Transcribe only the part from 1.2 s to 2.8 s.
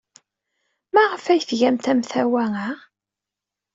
ay tgamt amtawa-a?